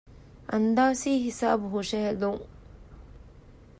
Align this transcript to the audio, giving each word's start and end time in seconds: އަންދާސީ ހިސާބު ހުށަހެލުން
އަންދާސީ 0.51 1.11
ހިސާބު 1.25 1.65
ހުށަހެލުން 1.73 2.41